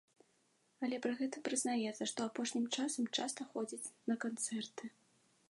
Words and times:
Але 0.85 0.97
пры 1.03 1.11
гэтым 1.19 1.41
прызнаецца, 1.49 2.03
што 2.13 2.19
апошнім 2.31 2.65
часам 2.77 3.03
часта 3.19 3.41
ходзіць 3.53 3.85
на 4.11 4.15
канцэрты. 4.27 4.83